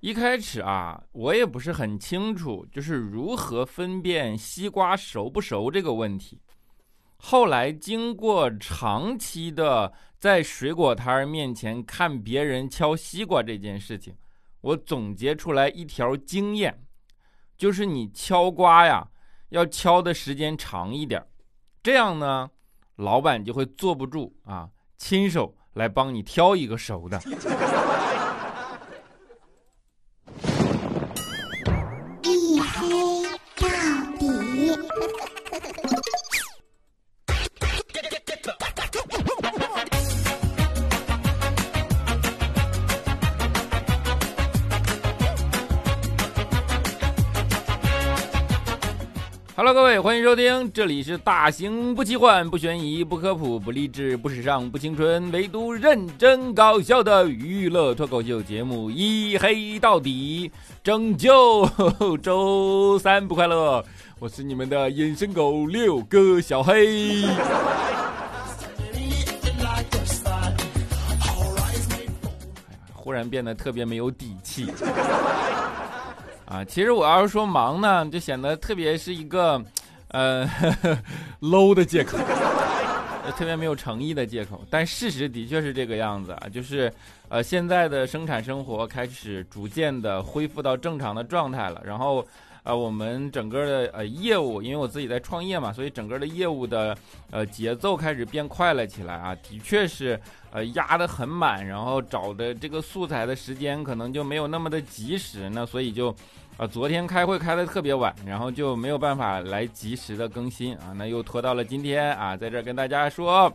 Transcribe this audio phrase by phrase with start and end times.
[0.00, 6.40] 一开始啊，我也不是很清楚，就是如何分辨西瓜熟不熟这个问题。
[7.16, 14.14] 后来经过长期的在水果摊儿面前看别人敲西瓜这件事情，
[14.60, 16.80] 我总结出来一条经验，
[17.56, 19.08] 就是你敲瓜呀，
[19.48, 21.26] 要敲的时间长一点，
[21.82, 22.48] 这样呢，
[22.94, 27.20] 老板就会坐不住啊，亲手来帮你挑一个熟的。
[50.08, 60.50] 欢迎收听，这里是大型不奇幻、不悬疑、不科普、不励志、不时尚、不青春，唯独认真搞笑的娱乐脱口秀节目《一黑到底》，
[60.82, 61.68] 拯救
[62.22, 63.84] 周三不快乐。
[64.18, 67.26] 我是你们的隐身狗六哥小黑。
[72.94, 74.72] 忽然变得特别没有底气。
[76.46, 79.62] 啊，其实我要是说忙呢，就显得特别是一个，
[80.08, 80.46] 呃，
[81.40, 82.18] low 的借口，
[83.36, 84.64] 特别没有诚意的借口。
[84.70, 86.92] 但事实的确是这个样子啊，就是，
[87.28, 92.26] 呃，现在的生产生活开始逐渐的恢复到正常的状态了，然后。
[92.68, 96.94] 啊，我们整个的呃业务，因为我自己在创业嘛，所以整个的业务的
[97.30, 106.14] 呃节奏开始变快了起来啊，的确是呃压得很满，然后找的这个素材的时间可能就没有那么的及时，那所以就
[106.58, 113.50] 啊昨天开会开的特别晚，然后就没有办法来及时的更新啊，那又拖到了今天啊，在这跟大家说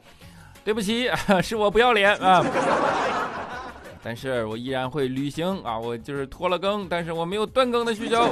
[0.63, 1.07] 对不起，
[1.43, 2.43] 是我不要脸啊。
[4.05, 8.27] 但是我依然会履行啊，我就是拖了更，但是我没有断更的需求。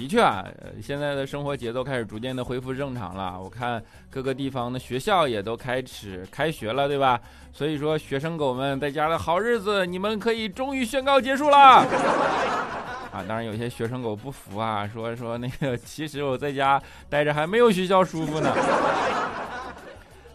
[0.00, 0.46] 的确啊，
[0.82, 3.38] 现在的生活节奏开始逐渐的恢复正常了。
[3.38, 7.20] 我看各个地方的学校也都开始开学了，对吧？
[7.52, 11.84] 所以说，学生狗们在家的好日子，你们可以终于宣告结束了。
[13.12, 16.80] 啊，当然有些学生狗不服啊，说说那个，其实我在家
[17.10, 18.50] 待着还没有学校舒服呢。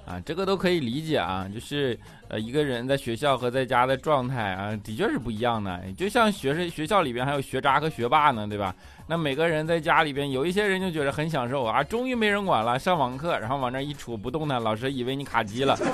[0.05, 5.81] 啊，这个都可以理解啊，就是呃一个人在学校和在家的状态啊，的确是不一样的。
[5.97, 8.75] 就像学生学校里边还有学渣和学霸呢，对吧？
[9.07, 15.73] 那每个人在家里边，有一些人就觉得很享受啊，终于没人管了，上网课，然后往那一杵不动弹，老师以为你卡机了。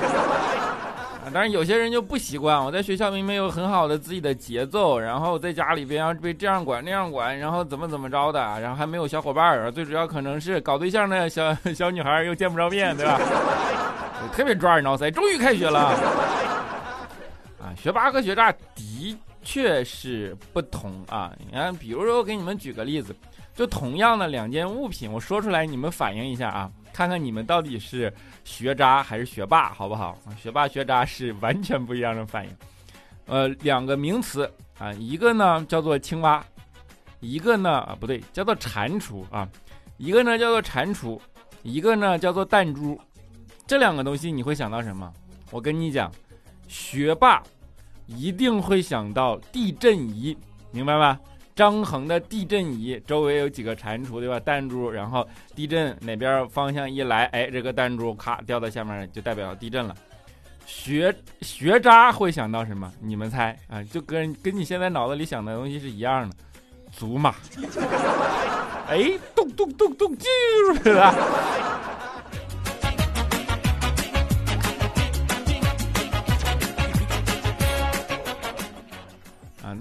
[1.23, 13.19] 啊，当然有些人就不习惯，我在学校明明有很好的自己的节奏，然后在家里边要被这样管那样管，然后怎么怎么着的，然后还没有小伙伴儿，最主要可能是搞对象的小 小女孩又见不着面对吧？
[14.33, 15.79] 特别抓耳挠腮，终于开学了
[17.59, 17.73] 啊！
[17.75, 18.57] 学霸和学渣的
[19.41, 21.34] 确实不同啊。
[21.40, 23.16] 你看，比如说，我给你们举个例子，
[23.53, 28.13] 就同样的两件物品，我说出来，你们反应一下啊，看看你们到底是
[28.44, 30.18] 学渣还是学霸，好不好？
[30.38, 32.56] 学霸学渣是完全不一样的反应。
[33.25, 36.44] 呃，两个名词啊，一个呢叫做青蛙，
[37.19, 39.47] 一个呢啊不对，叫做蟾蜍啊，
[39.97, 41.19] 一个呢叫做蟾蜍，
[41.63, 43.00] 一个呢叫做弹珠。
[43.68, 45.12] 这两个东西你会想到什么？
[45.50, 46.12] 我跟你讲，
[46.68, 47.41] 学霸
[48.16, 50.38] 一定会想到地震仪，
[50.72, 51.19] 明白吗？
[51.53, 54.39] 张衡的地震仪周围有几个蟾蜍，对吧？
[54.39, 59.94] 弹珠，然后地震哪边方向一来，哎，这个弹珠咔掉到下面，就代表地震了。
[60.66, 62.91] 学学渣会想到什么？
[63.01, 63.83] 你们猜啊？
[63.83, 66.35] 就跟跟你现在脑子里想的东西是一样的，
[66.91, 67.35] 祖玛。
[68.88, 70.29] 哎，咚咚咚咚，进
[70.63, 71.13] 入了。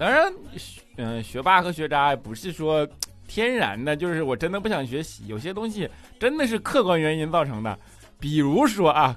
[0.01, 0.33] 当然，
[0.97, 2.87] 嗯，学霸和学渣不是说
[3.27, 5.27] 天然的，就是我真的不想学习。
[5.27, 5.87] 有些东西
[6.19, 7.77] 真的是客观原因造成的，
[8.19, 9.15] 比如说啊，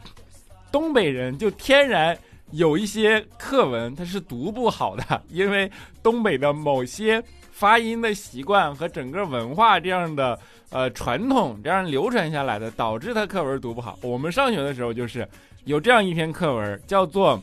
[0.71, 2.15] 东北人就天然
[2.51, 5.73] 有一些课文他是读不好的，因为
[6.03, 10.39] 东北的某些发音的习惯和整个文化这样的
[10.69, 13.99] 呃传统这样流传下来的，导致他课文读不好。
[14.03, 15.27] 我们上学的时候就是
[15.65, 17.39] 有这样一篇课文，叫做《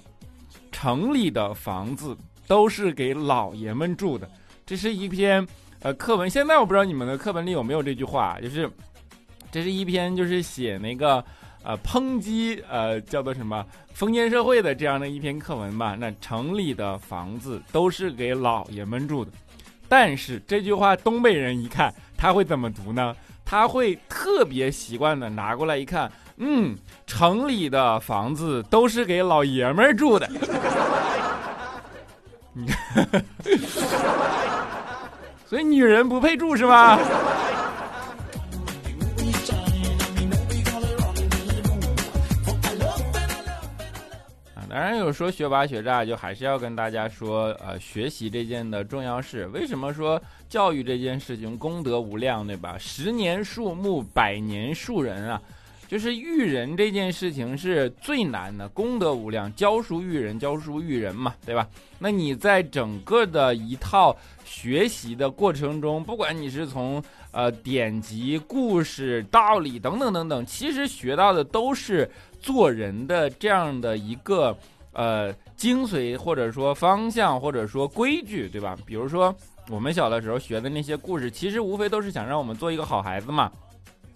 [0.72, 2.14] 城里的房子》。
[2.52, 4.30] 都是给老爷们住的，
[4.66, 5.48] 这是一篇
[5.84, 6.30] 呃课文。
[6.30, 8.70] 现在我不知道你们的课本里有没有这句话，就是
[9.50, 11.24] 这是一篇就是写那个
[11.64, 15.96] 呃抨击呃叫做什么封建社会的这样的一篇课文吧。
[15.98, 19.32] 那城里的房子都是给老爷们住的，
[19.88, 23.16] 但是这句话东北人一看他会怎么读呢？
[23.46, 26.76] 他会特别习惯的拿过来一看，嗯，
[27.08, 30.30] 城里的房子都是给老爷们住的。
[35.48, 37.00] 所以女人不配住是吧？
[44.70, 49.46] 当然有说学霸学渣，就还是要跟大家说，呃，学习这件的重要事。
[49.48, 52.78] 为什么说教育这件事情功德无量，对吧？
[52.80, 55.42] 十年树木，百年树人啊。
[55.92, 61.68] 就是育人这件事情是最难的，功德无量，教书育人，教书育人嘛，对吧？
[62.00, 64.16] 那你在整个的一套
[64.46, 72.10] 学习的过程中，不管你是从呃典籍、故事、道理等等等等，其实学到的都是
[72.40, 74.58] 做人的这样的一个
[74.94, 78.78] 呃精髓，或者说方向，或者说规矩，对吧？
[78.86, 79.36] 比如说
[79.70, 83.52] 我们小的时候学的那些故事，其实无非都是想让我们做一个好孩子嘛。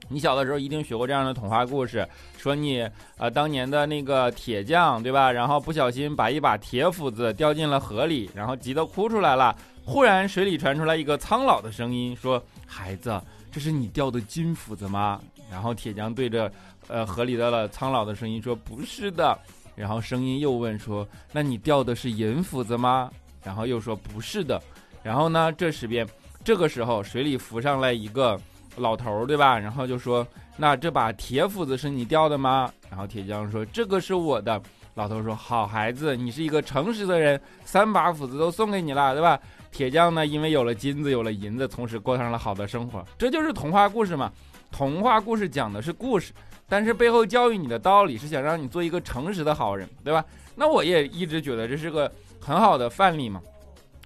[0.07, 2.07] 你小的时候一定学过这样的童话故事，
[2.37, 2.87] 说你
[3.17, 5.31] 呃当年的那个铁匠对吧？
[5.31, 9.55] 然后不小心把一把铁斧子掉进了河里，然后急得哭出来了。
[9.83, 13.21] 忽然水里传出来一个苍老的声音，说：“孩子，
[13.51, 15.19] 这是你掉的金斧子吗？”
[15.51, 16.51] 然后铁匠对着
[16.87, 19.37] 呃河里的苍老的声音说：“不是的。”
[19.75, 23.11] 然后声音又问说：“那你掉的是银斧子吗？”
[23.43, 24.61] 然后又说：“不是的。”
[25.03, 26.07] 然后呢，这时边
[26.43, 28.39] 这个时候水里浮上来一个。
[28.77, 29.57] 老头儿对吧？
[29.57, 30.25] 然后就说
[30.57, 34.61] ：“那这把铁斧子是你掉的吗？”然后铁匠说：“这个是我的。”
[34.95, 39.39] 老头说：“好孩子，你是一个诚实的人，三把斧子都送给你了，对吧？”
[39.71, 43.05] 铁匠呢，因为有了金子，有了银子，从此过上了好的生活。
[43.17, 44.31] 这就是童话故事嘛。
[44.71, 46.31] 童话故事讲的是故事，
[46.69, 50.23] 但是背后教育你的道理是想让你做一个诚实的好人，对吧？
[50.55, 53.41] 那我也一直觉得这是个很好的范例嘛。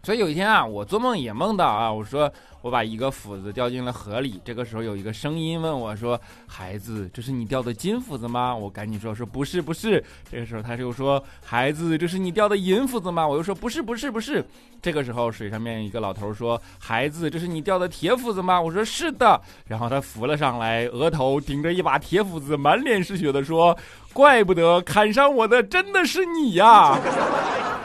[0.04, 2.32] 所以有一天啊，我做梦也梦到啊，我说。
[2.62, 14.46] 我把一个斧子掉进了河里，这个时候有一个声音问我说：“孩子，这是你掉的金斧子吗？”我赶紧说：“说不是，不是。”这个时候他又说：“孩子，这是你掉的银斧子吗？”我又说：“不是，不是，不是。”
[14.84, 23.78] 这个时候水上面一个老头说：“孩子，这是你掉的铁斧子吗？”我说：“是的。”然后他浮了上来，额头顶着一把铁斧子，满脸是血的说
[24.12, 27.00] ：“怪不得砍伤我的真的是你呀！”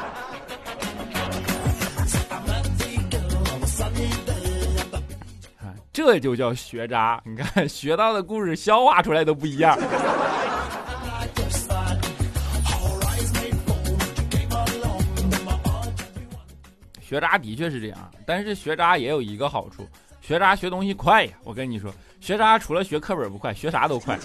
[5.95, 9.79] 这就叫学渣， 你看学到的故事消化出来都不一样。
[17.01, 19.87] 学渣的确是这样，但是学渣也有一个好处，
[20.21, 21.31] 学渣学东西快呀。
[21.45, 24.19] 我跟你说，学渣除了学课本不快，学啥都快。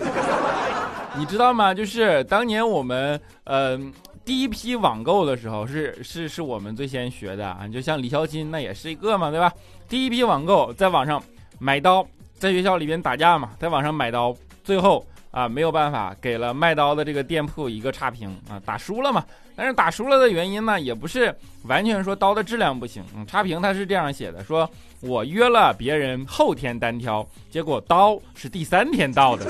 [1.15, 1.71] 你知道吗？
[1.71, 3.79] 就是当年我们呃
[4.25, 7.67] 第一批网购的时候，是是是我们最先学的啊。
[7.67, 9.53] 你就像李小金那也是一个嘛，对吧？
[9.87, 11.21] 第一批网购在网上。
[11.59, 12.07] 买刀，
[12.37, 19.23] 在学校里边打架嘛，在网上买刀，最后啊没有办法，给了卖刀的这个店铺一个差评啊，打输了嘛。
[19.55, 24.69] 但是打输了的原因呢，也不是完全说刀的质量不行，嗯，差评他是这样写的，说
[25.01, 29.45] 我约了别人后天单挑，结果刀是第三天到的。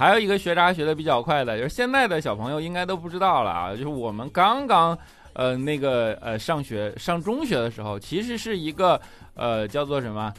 [0.00, 4.96] 还有一个学渣学的比较快的，就是现在的小朋友应该都不知道了啊，就是我们刚刚，
[5.34, 8.98] 呃，那个呃上学上中学的时候，其实是一个
[9.34, 10.32] 呃叫做什么，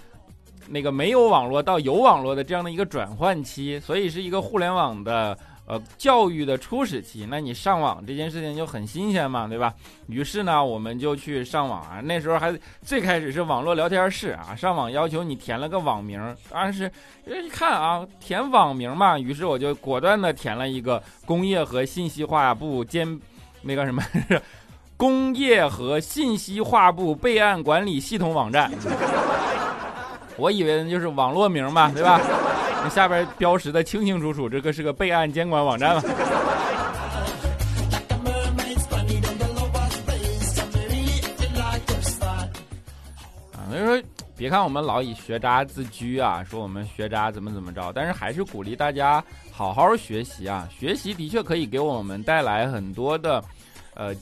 [0.67, 5.37] 那个没有网络到有网络的这样的一个转换期，所以是一个互联网的。
[5.71, 9.73] 呃，教育的初始期，那你上网这件事情就很新鲜嘛，对吧？
[10.09, 12.01] 于是呢，我们就去上网啊。
[12.03, 16.91] 那时候还最开始是网络聊天室啊，上网要求你填了个网名，当然是
[17.25, 19.17] 一看啊，填网名嘛。
[19.17, 23.17] 于是我就果断的填了一个工业和信息化部兼，
[23.61, 24.03] 那个什么，
[24.97, 28.69] 工业和信息化部备案管理系统网站。
[30.35, 32.19] 我以为就是网络名嘛，对吧？
[32.83, 36.01] 那下边标识的清清楚楚，这个是个备案监管网站嘛？
[43.53, 44.01] 啊，所以说，
[44.35, 50.67] 别看我们老以学渣自居啊，说我们学渣怎么怎么着，但是还是鼓励大家好好学习啊！
[50.75, 53.43] 学习的确可以给我们带来很多的，
[53.93, 54.15] 呃。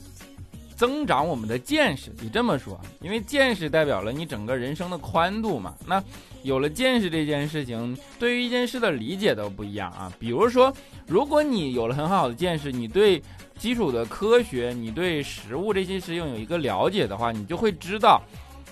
[0.80, 5.74] 增长我们的见识，你这么说，因为见识代表了你整个人生的宽度嘛。
[5.86, 6.02] 那
[6.42, 10.10] 有了见识这件事情，对于一件事的理解都不一样啊。
[10.18, 10.72] 比如说，
[11.06, 13.22] 如果你有了很好的见识，你对
[13.58, 18.22] 基础的科学，你对食物这些事情有一个了解的话，你就会知道，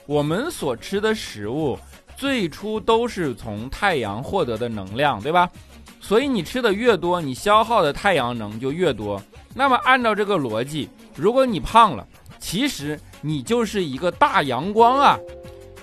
[0.07, 1.79] 我们所吃的食物
[2.17, 5.47] 最初都是从太阳获得的能量，对吧？
[6.01, 9.23] 所以你吃的越多，你消耗的太阳能就越多。
[9.55, 12.07] 那么按照这个逻辑，如果你胖了，
[12.39, 15.19] 其实你就是一个大阳光啊，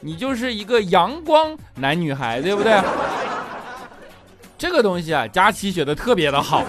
[0.01, 2.79] 你就是一个阳光男女孩，对不对？
[4.57, 6.63] 这个东西啊，佳琪学的特别的好。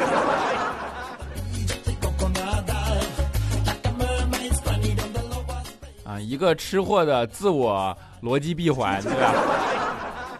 [6.05, 9.33] 啊，一个吃货的自我逻辑闭环，对吧？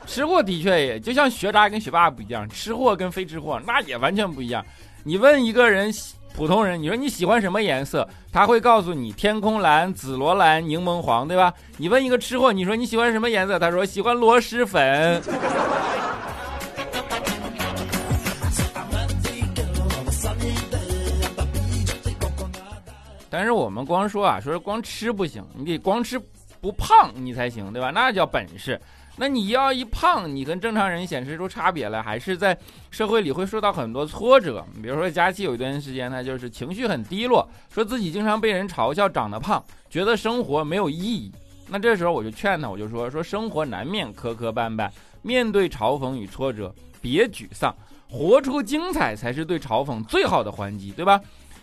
[0.07, 4.65] 吃货的确也就像学渣跟学霸不一样，吃货跟非吃货那也完全不一样。
[5.05, 5.93] 你问一个人，
[6.37, 11.51] 普通人，你说你喜欢什么颜色，他会告诉你天空蓝、紫罗兰、柠檬黄，对吧？
[11.79, 15.23] 你问一个吃货，你说你喜欢什么颜色，他说喜欢螺蛳粉。
[23.31, 26.21] 但是我们光说啊，说光吃不行，你得光吃
[26.61, 27.91] 不胖你才行，对吧？
[27.91, 28.79] 那叫本事。
[29.19, 32.57] 那你要一胖，你跟正常人显示出差别来，还是在
[32.91, 34.65] 社会里会受到很多挫折。
[34.83, 41.33] 比如说佳琪有一段时间，呢就是情绪很低落，说自己经常被人嘲笑长得胖，觉得生活没有意义。
[41.69, 44.91] 那这时候我就劝他，我就说说生活难免磕磕绊绊，
[45.23, 47.75] 面对嘲讽与挫折，别沮丧，
[48.11, 51.19] 活出精彩才是对嘲讽最好的还击，对吧？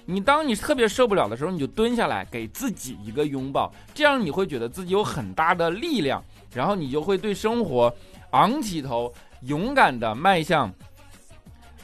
[0.05, 7.93] 你当你特别受不了的时候，你就蹲下来给自己一个拥抱，这样你会觉得自己有很大的力量，然后你就会对生活
[8.31, 10.71] 昂起头，勇敢的迈向，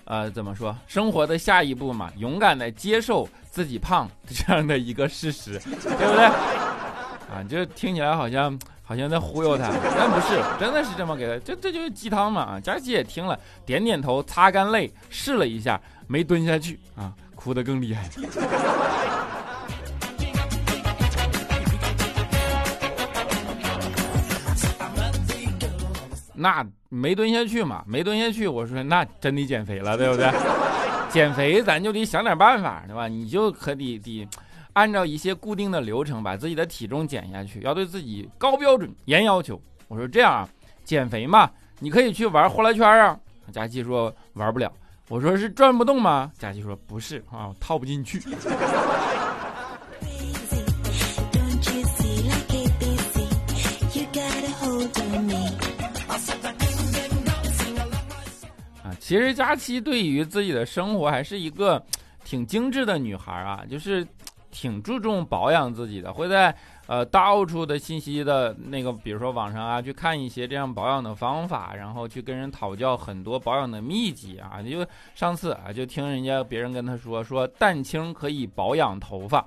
[0.05, 0.75] 呃，怎么说？
[0.87, 6.25] 生活的下一步嘛，勇敢的接受自己胖这样的一个事实， 对不对？
[6.25, 12.59] 啊，就听起来好像好像在忽悠他，但不是，真的是这么给他，这这就是鸡汤嘛啊！
[12.59, 17.13] 佳琪也听了，点点头，擦干泪，试了一下，没蹲下去啊。
[17.39, 18.03] 哭得更厉害。
[26.35, 27.81] 那没蹲下去嘛？
[27.87, 30.29] 没蹲下去，我说那真得减肥了，对不对？
[31.09, 33.07] 减肥咱就得想点办法，对吧？
[33.07, 34.27] 你就可得得
[34.73, 39.61] 按照一些固定的流程，把自己的体重减下去，要对自己高标准、严要求。
[39.87, 40.49] 我说这样啊，
[40.83, 43.17] 减肥嘛，你可以去玩呼啦圈啊。
[43.53, 44.71] 佳琪说玩不了。
[45.09, 46.31] 我说是转不动吗？
[46.37, 48.19] 佳琪说不是啊，套不进去。
[58.83, 61.83] 啊，其实佳琪对于自己的生活还是一个
[62.23, 64.05] 挺精致的女孩啊，就是
[64.51, 66.55] 挺注重保养自己的，会在。
[66.89, 74.59] 呃，到处的信息的那个，比如说网上啊，去看一些这样保养的方法，然后去跟人讨教很多保养的秘籍啊。
[74.59, 79.45] 就上次啊，就听人家别人跟他说，说蛋清可以保养头发，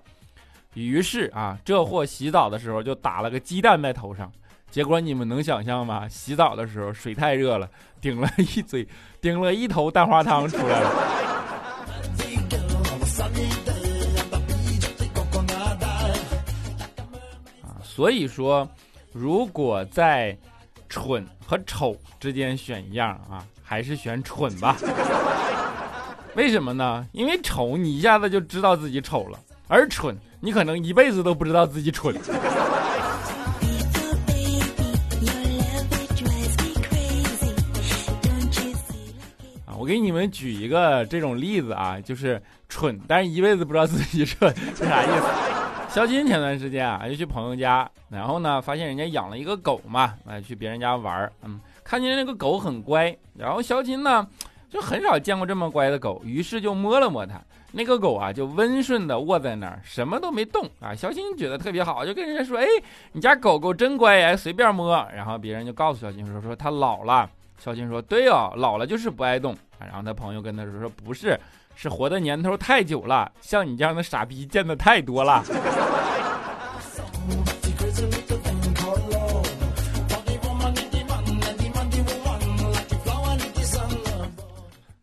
[0.75, 4.31] 于是啊，这货洗澡的时候就打了个鸡蛋在头上，
[4.71, 6.07] 结果你们能想象吗？
[6.07, 7.69] 洗澡的时候水太热了，
[8.01, 8.87] 顶了一嘴，
[9.21, 11.32] 顶了一头蛋花汤出来了。
[17.95, 18.67] 所以说，
[19.13, 20.35] 如果在
[20.89, 24.75] 蠢和丑之间选一样啊，还是选蠢吧。
[26.35, 27.07] 为什么呢？
[27.13, 32.17] 因为丑你一下子就知道自己丑了，而蠢你可能一辈子都不知道自己蠢。
[39.67, 45.62] 啊，我给你们举一个这种例子啊，就是蠢，但是一辈子不知道自己蠢是啥意思。
[45.93, 54.27] 肖金前段时间啊，就去朋友家，然后呢，发现人家养了一个狗嘛，来去别人家玩儿，嗯，看见那个狗很乖，然后肖金呢，
[54.71, 57.39] 就很少见过这么乖的狗，于是就摸了摸它，
[57.73, 60.95] 那个狗啊，就温顺的卧在那儿，什么都没动啊。
[60.95, 62.67] 肖金觉得特别好，就跟人家说，哎，
[63.13, 65.07] 你家狗狗真乖呀，随便摸。
[65.15, 67.29] 然后别人就告诉肖金说，说它老了。
[67.59, 69.55] 肖金说，对哦，老了就是不爱动。
[69.87, 71.39] 然后他朋友跟他说，说不是。
[71.75, 75.43] 是活的年头太久了，像你这样的傻逼见的太多了。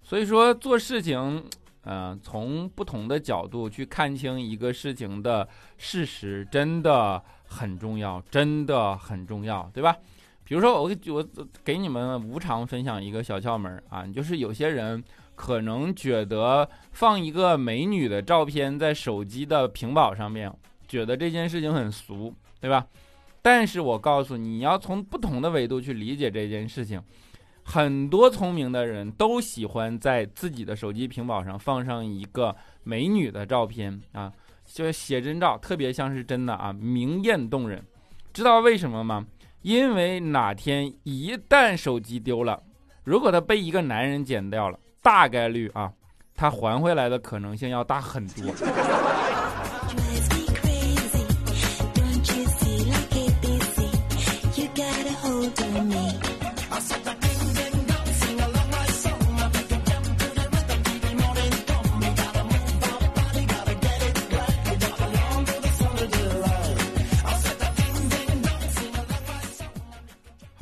[0.04, 1.44] 所以说做事情，
[1.86, 9.96] 嗯，从不同的角度去看清一个事情的事实，真的很重要，真的很重要，对吧？
[10.50, 11.26] 比如说，我我
[11.64, 15.02] 给你们无偿分享一个小窍门啊，就是有些人。
[15.40, 20.54] 可能觉得放一个美女的照片在手机的屏保上面，
[20.86, 22.86] 觉得这件事情很俗，对吧？
[23.42, 27.02] 但是我告诉你，你要从不同的维度去理解这件事情。
[27.64, 32.54] 很多聪明的人都喜欢在自己的手机屏保上放上一个
[32.84, 34.30] 美女的照片啊，
[34.66, 37.82] 就是写真照，特别像是真的啊，明艳动人。
[38.34, 39.26] 知道为什么吗？
[39.62, 42.62] 因为哪天一旦手机丢了，
[43.04, 44.80] 如果他被一个男人捡掉了。
[45.02, 45.90] 大概率啊，
[46.36, 48.54] 他还回来的可能性要大很多。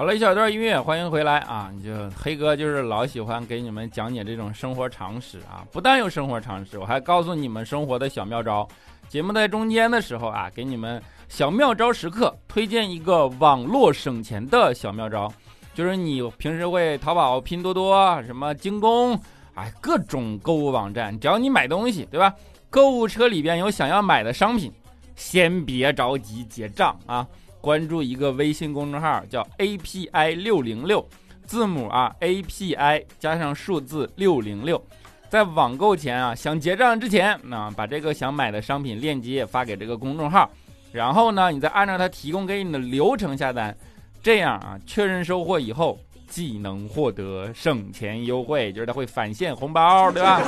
[0.07, 1.69] 了一小段音乐，欢迎回来啊！
[1.83, 8.65] 就黑哥就是老喜欢给你们讲解这种生活常识啊，不但有生活常识，我还告诉你们生活的小妙招。
[9.09, 15.29] 节目在中间的时候啊，给你们小妙招时刻推荐一个网络省钱的小妙招，
[15.73, 19.19] 就是你平时会淘宝、拼多多、什么京东，
[19.55, 22.33] 哎，各种购物网站，只要你买东西，对吧？
[22.69, 24.71] 购物车里边有想要买的商品，
[25.17, 27.27] 先别着急结账啊。
[27.61, 31.05] 关注一个微信公众号，叫 API 六零六，
[31.45, 34.81] 字母啊 API 加上数字六零六，
[35.29, 40.49] 在网购前啊，想结账之前，那把这个想买的商品链接发给这个公众号，
[40.91, 43.75] 然后呢，你再按照他提供给你的流程下单，
[44.21, 50.41] 这样啊，确认收货以后，既能获得省钱优惠，就是他会返现红包，对吧？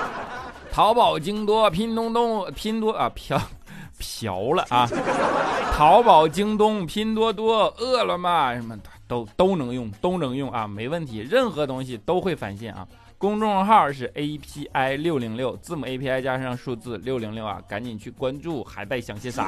[0.72, 3.40] 淘宝、京多、拼多多、拼多啊，飘。
[3.98, 4.88] 嫖了啊！
[5.72, 12.86] 淘宝、京东、拼多多、饿了么什么都都能用，都能用啊，没问题，任何东西都会返现啊。
[13.18, 19.42] 公众号是 API 六零六，字母 API 加上数字六零六啊，赶紧去关注，还带想些啥？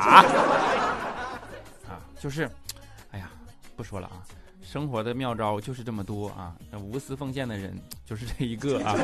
[1.86, 2.50] 啊，就是，
[3.10, 3.30] 哎呀，
[3.76, 4.24] 不说了啊。
[4.66, 6.52] 生活的妙招就是这么多啊！
[6.72, 7.72] 那无私奉献的人
[8.04, 8.96] 就是这一个啊。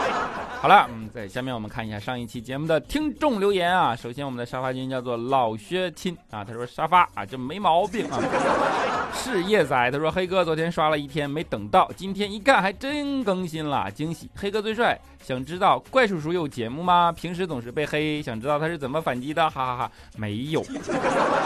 [0.62, 3.94] 好了，嗯，在下面我们看一下上一期节目的听众留言啊。
[3.94, 8.18] 首先，我们的沙发君叫做老薛亲啊，他说沙发啊，这没毛病啊。
[9.14, 14.30] 是叶仔，他说黑哥昨天刷了一天没等到，今天一看还真更新了，惊喜！
[14.34, 17.12] 黑哥最帅，想知道怪叔叔有节目吗？
[17.12, 19.92] 平时总是被黑，想知道他是怎么反击的，哈哈哈。
[20.16, 20.62] 没有，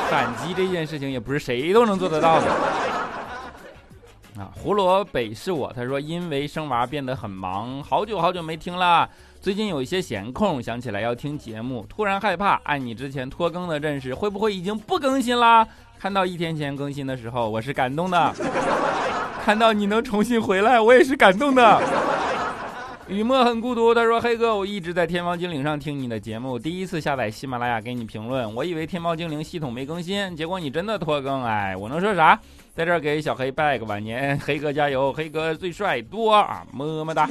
[0.09, 2.47] 反击这件事情也不是谁都能做得到的。
[4.39, 5.73] 啊，胡萝卜是我。
[5.75, 9.09] 他说，因为生娃变得很忙，好久好久没听了。
[9.41, 12.61] 最近有一些闲空，想起来要听节目，突然害怕。
[12.65, 15.67] 按你之前拖更的阵势，会不会已经不更新啦？
[15.99, 18.35] 看到一天前更新的时候，我是感动的。
[19.43, 21.81] 看到你能重新回来，我也是感动的。
[23.09, 32.39] 雨墨很孤独，他说：“黑哥，我一直在天猫精灵上听你的节目，第一次下载喜马拉雅给你评论，我以为天猫精灵系统没更新，结果你真的拖更，哎，我能说啥？
[32.77, 37.27] 在这儿给小黑拜个晚年，黑哥加油，黑哥最帅多啊，么么哒。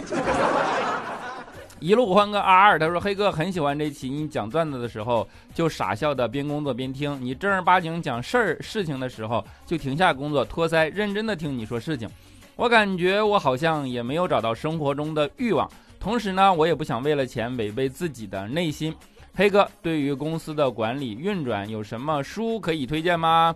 [1.79, 12.09] 一路换个 R，他说黑哥很喜欢这期，你讲段子的时候就傻笑的边工作边听，你正儿八经讲事儿事情的时候就停下工作托腮认真的听你说事情。”
[12.57, 18.95] 我感觉我好像也没有找到生活中的欲望，同时呢，我也不想为了钱违背自己的内心。
[19.35, 23.53] 黑哥，对于公司的管理运转有什么书可以推荐吗？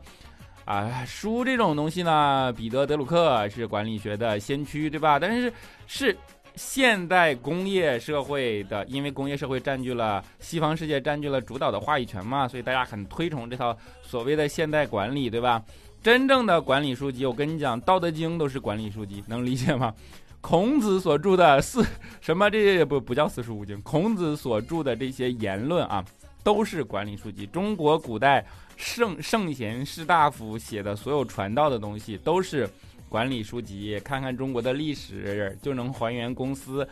[0.70, 5.18] 啊，书这种东西呢，彼得·德鲁克是管理学的先驱，对吧？
[5.18, 5.52] 但是
[5.88, 6.16] 是
[6.54, 15.60] 现代工业社会的，因为工业社会占据了西方世界占据了主导的话语权嘛，所以大家很推崇这套所谓的现代管理，对吧？
[16.04, 19.92] 真正的管理书籍，我跟你讲，《道德经》都是管理书籍，能理解吗？
[20.40, 21.84] 孔子所著的四
[22.22, 26.06] 什么这些不不叫四书五经，孔子所著的这些言论啊，
[26.44, 27.46] 都是管理书籍。
[27.46, 28.46] 中国古代
[28.78, 32.70] 圣圣贤士大夫写的所有传道的东西，都是
[33.08, 34.00] 管理书籍。
[34.04, 36.88] 看看中国的历史，就能还原公司。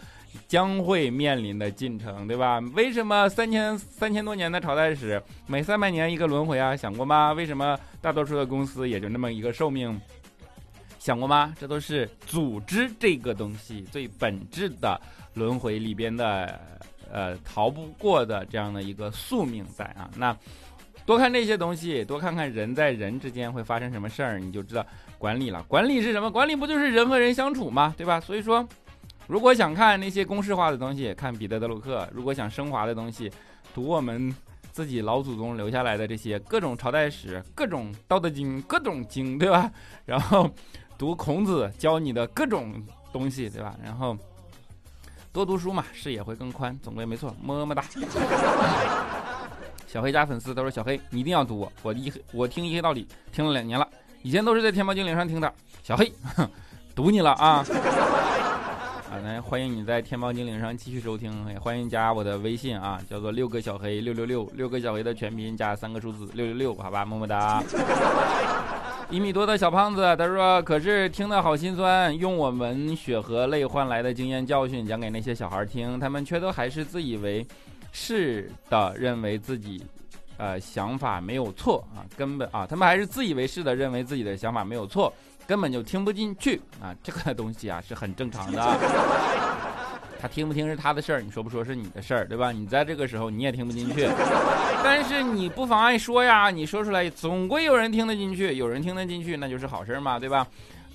[0.47, 2.59] 将会面临的进程，对吧？
[2.75, 6.75] 为什么三千三千多年的朝代史，每三百年一个轮回啊？
[6.75, 7.33] 想过吗？
[7.33, 9.99] 为什么大多数的公司也就那么一个寿命？
[10.99, 11.55] 想过吗？
[11.59, 14.99] 这都是组织这个东西最本质的
[15.33, 16.59] 轮回里边的，
[17.11, 20.09] 呃，逃不过的这样的一个宿命在啊。
[20.15, 20.35] 那
[21.05, 24.85] 多看这些东西，多看看人在人之间会发生什么事儿，你就知道
[25.17, 25.63] 管理了。
[25.67, 26.29] 管理是什么？
[26.29, 27.93] 管理不就是人和人相处吗？
[27.97, 28.19] 对吧？
[28.19, 28.67] 所以说。
[29.29, 33.29] 如果想看那些公式化的东西，看彼得·德鲁克；如果想升华的东西，
[33.73, 34.33] 读我们
[34.71, 39.69] 自己老祖宗留下来的这些各种朝代史、各种道德经、各种经，对吧？
[40.05, 40.49] 然后
[40.97, 43.75] 读孔子教你的各种东西，对吧？
[43.83, 44.17] 然后
[45.37, 47.31] 多读书嘛，视野会更宽，总归没错。
[47.39, 47.83] 么么哒。
[49.85, 53.87] 小黑家粉丝都说：“小黑，你一定要读我，我一我听一黑道理听了两年了，
[54.23, 55.53] 以前都是在天猫精灵上听的。
[55.83, 56.11] 小黑，
[56.95, 57.63] 读你了啊！”
[59.13, 67.61] 啊， 来欢迎你在天猫精灵上继续收听，也欢迎加我的微信啊，叫做六个小黑六六六，六个小黑的全拼加三个数字六六六，好吧，么么哒。
[69.09, 77.45] 一米多的小胖子，他说：“可是听得好心酸，用我们血和泪换来的经验教训讲给那些小孩听，他们却都还是自以为
[77.93, 79.81] 是的认为自己，
[80.35, 85.11] 呃，想法没有错啊，根本啊，他们还是自以为是的认为自己的想法没有错。”
[85.47, 86.93] 根本就听不进去啊！
[87.01, 88.61] 这个东西啊是很正常的。
[90.19, 92.51] 他听不听是他的事儿，你说不说是你的事儿，对吧？
[92.51, 94.07] 你在这个时候你也听不进去，
[94.83, 100.47] 但是你不妨碍说呀，你说出来总归有人听得进去，有人听得进去那就是好事嘛，对吧？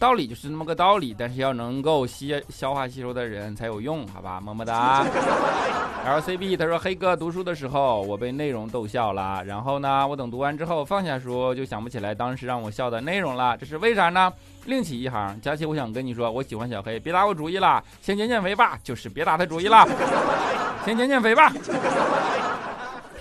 [0.02, 4.40] 道理就是那么个道理，但是要能够吸消化吸收的人才有用，好吧？
[4.40, 5.06] 么么哒。
[6.04, 14.32] LCB 他说黑哥读书的时候我被内容逗笑了，然后呢，我等读完之后放下书就想不起来当时让我笑的内容了，这是为啥呢？
[14.64, 19.86] 另起一行，佳琪，我想跟你说，我喜欢小黑，别打我主意了，先减减肥吧，就是别打他主意了，
[20.84, 21.52] 先减减肥吧。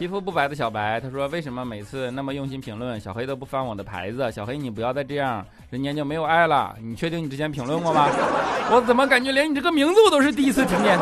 [0.02, 4.32] 皮肤不白的小白，他说：“为什么每次那么用心评论，小黑都不翻我的牌子？
[4.32, 6.76] 小黑，你不要再这样，人家就没有爱了。
[6.82, 8.08] 你确定你之前评论过吗？
[8.74, 10.98] 我怎么感觉连你这个名字我都是第一次听见？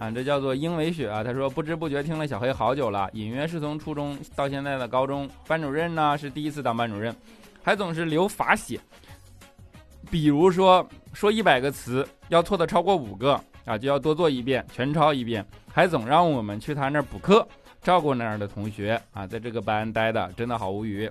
[0.00, 1.22] 啊，这叫做英伟雪啊。
[1.22, 5.28] 他说不知不觉听了小黑好久了，隐约是从初中到现在的高中。
[5.46, 7.14] 班主任呢是第一次当班主任，
[7.62, 8.80] 还总是留罚写。
[10.10, 15.44] 比如说说一百个词，要错的超过五个啊，就要多做一遍，全抄一遍。
[15.72, 17.46] 还总让我们去他那儿补课。”
[17.80, 21.08] 照顾那儿的同学啊，在这个班待的真的好无语。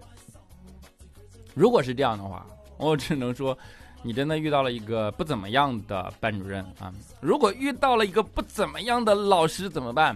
[1.55, 2.45] 如果是这样的话，
[2.77, 3.57] 我只能说，
[4.03, 6.93] 你真的遇到了一个不怎么样的班主任啊。
[7.21, 10.15] 如果遇到了一个不怎么样的老师怎么办？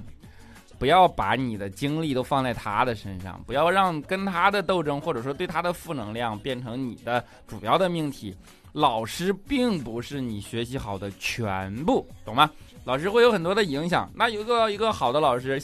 [0.78, 8.36] 不要把你的精力都放在他的身上，不要让跟他的斗争或者说对他的负能量变成你的主要的命题。
[8.74, 12.50] 老师并不是你学习好的全部，懂吗？
[12.86, 14.10] 老师会有很多的影响。
[14.16, 15.62] 那有个一个好的老师。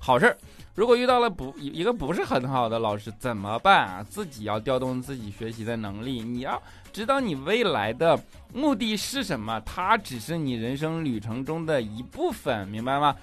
[0.00, 0.38] 好事儿，
[0.76, 4.06] 如果遇到了不一个不是很好的老师怎么办啊？
[4.08, 8.16] 自己要调动自己学习的能力，你要知道你未来的
[8.54, 13.16] 目的是什么，它只是你人生旅程中的一部分，明白吗？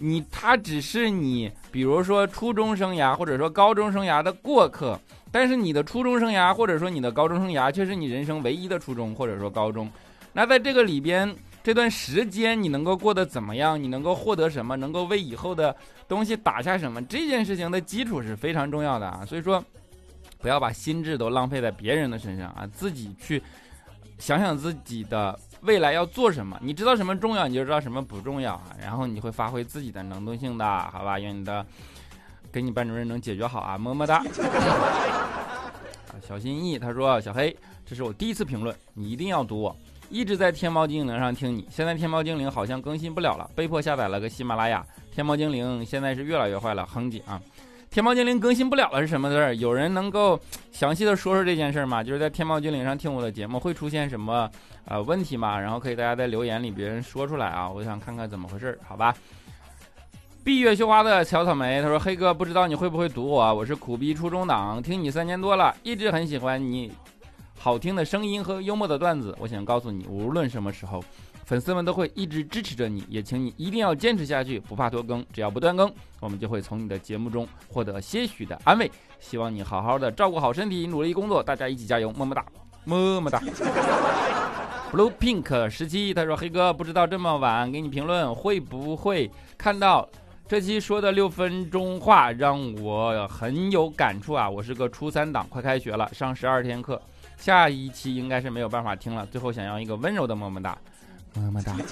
[0.00, 4.98] 你他只是你，比如说初中生涯或者说高中生涯的过客，
[5.30, 9.88] 但是你的初中生涯或者说你的高中生涯却是你人生唯一的初中或者说高中，
[10.32, 11.32] 那在这个里边。
[11.62, 13.80] 这段时间你能够过得怎么样？
[13.80, 14.74] 你能够获得什么？
[14.78, 15.76] 能够为以后的
[16.08, 17.04] 东西打下什么？
[17.04, 19.26] 这件事情的基础是非常重要的啊！
[19.26, 19.62] 所以说，
[20.38, 22.66] 不要把心智都浪费在别人的身上啊！
[22.72, 23.42] 自己去
[24.18, 26.58] 想想自己的未来要做什么。
[26.62, 28.76] 你知道什么重要，你就知道什么不重要啊！
[28.80, 31.18] 然后你会发挥自己的能动性的，好吧？
[31.18, 31.64] 愿你的
[32.52, 33.76] 给你班主任能解决好啊！
[33.78, 34.16] 么么哒。
[34.16, 34.24] 啊
[36.26, 39.74] 小心翼翼，他说：“小黑，这是我第一次评论，你一定要读我。”
[40.10, 44.84] 一直在天猫精灵上听你，现在天猫精灵好像更新不了了，被迫下载了个喜马拉雅。
[45.12, 47.40] 天猫精灵现在是越来越坏了，哼唧啊！
[47.90, 49.56] 天猫精灵更新不了了是什么事儿？
[49.56, 50.38] 有人能够
[50.70, 52.04] 详细的说说这件事儿吗？
[52.04, 54.48] 就是在天猫精灵上听我的节目会出现什么
[54.84, 55.58] 呃问题吗？
[55.58, 59.12] 然后可以大家在留言里别人说出来啊，我想看看怎么回事儿，好吧？
[60.44, 63.52] 闭月羞花的小草莓他说：“黑哥，不知道你会不会读我？
[63.52, 66.92] 我是苦逼初中党，听你三年多了，一直很喜欢你。”
[67.58, 71.02] 好听的声音和幽默的段子，我想告诉你，无论什么时候，
[71.50, 73.04] 粉丝们都会一直支持着你。
[73.08, 78.88] 也请你一定要坚持下去，不怕拖更，只要不断更，我们就会从你的节目中获得些许的安慰。
[79.18, 82.46] 希望你好好的照顾好身体，努力工作，大家一起加油，么么哒，
[82.84, 83.42] 么么哒。
[84.92, 90.08] Blue Pink 十七，他说：“黑哥，不知道这么晚给你评论会不会看到
[90.46, 94.48] 这期说的六分钟话，让我很有感触啊！
[94.48, 97.02] 我是个初三党，快开学了，上十二天课。”
[97.36, 100.76] 下一期应该是没有办法听了，最后想要一个温柔的么么哒，
[101.34, 101.74] 么么哒。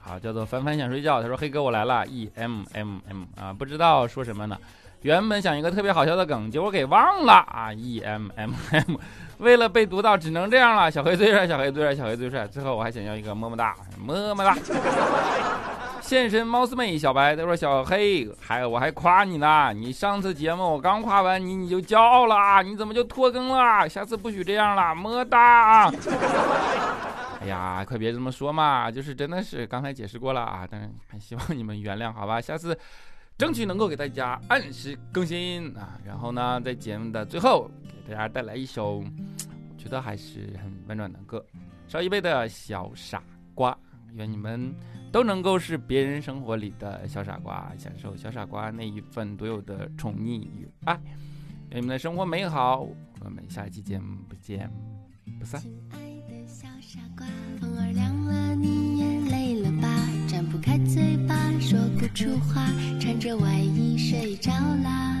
[0.00, 1.22] 好，叫做凡凡想睡觉。
[1.22, 2.06] 他说：“黑哥，我来了。
[2.06, 4.58] ”E M M M 啊，不知道说什么呢。
[5.02, 7.72] 原本想一个特别好笑的梗，结果给忘了啊。
[7.72, 8.96] E M M M，
[9.38, 10.90] 为了被读到，只能这样了。
[10.90, 12.46] 小黑最帅，小黑最帅，小黑最帅。
[12.46, 14.56] 最后我还想要一个么么哒，么么哒。
[16.00, 19.72] 现身猫四妹小白，他说：“小黑，还我还夸你呢。
[19.74, 23.88] 你上次节目我刚夸完你，你就骄傲了，你怎么就拖更了？
[23.88, 25.90] 下次不许这样了，么哒。”
[27.40, 32.40] 哎呀，快别这么说嘛，就是真的是刚才解释过了啊，但是还希望你们原谅，好吧？
[32.40, 32.76] 下次
[33.42, 35.98] 争取能够给大家按时更新啊。
[36.06, 37.68] 然后呢，在节目的最后
[38.06, 41.44] 给大家带来一首，我觉得还是很温暖的歌，
[41.92, 43.20] 《邵一杯的小傻
[43.52, 43.72] 瓜》，
[44.12, 44.72] 愿你们。
[45.10, 50.98] 都能够是别人生活里的小傻瓜，享受小傻瓜那一份独有的宠溺与爱。
[51.70, 52.88] 愿你们的生活美好，
[53.20, 54.70] 我们下期节目不见
[55.38, 55.60] 不散。
[55.60, 55.98] 亲爱
[56.30, 57.26] 的小傻瓜，
[57.60, 59.88] 风儿凉了，你也累了吧？
[60.28, 61.31] 张不开嘴巴，
[61.72, 65.16] 说不出话，穿着外衣睡着啦。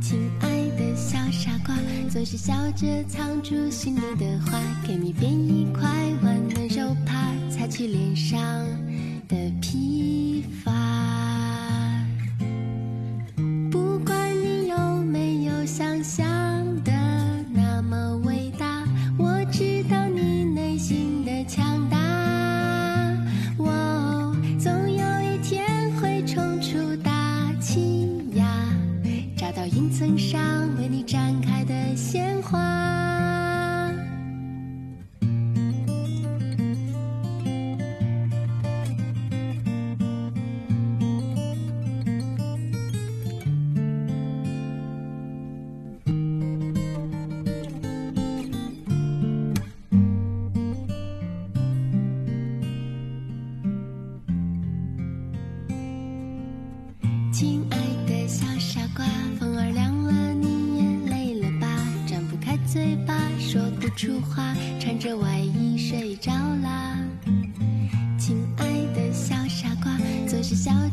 [0.00, 1.74] 亲爱的小傻瓜，
[2.08, 5.90] 总是笑着藏住心里的话，给你编一块
[6.22, 7.34] 温暖手帕。
[7.50, 8.38] 擦去脸上
[9.26, 10.70] 的疲乏。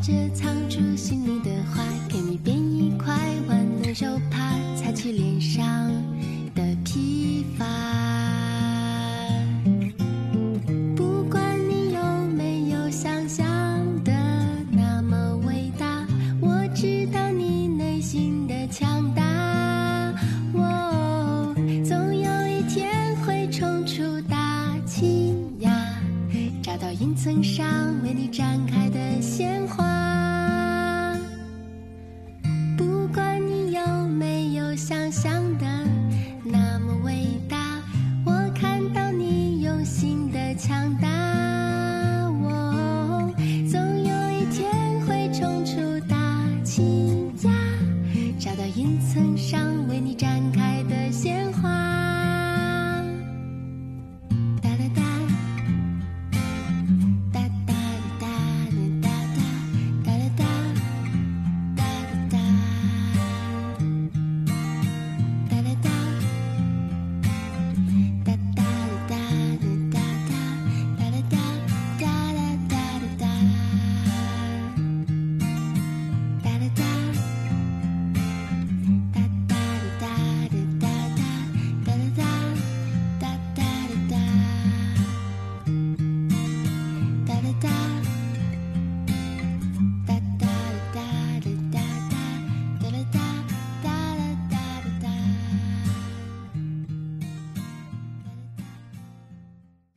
[0.02, 1.51] 着藏住心里的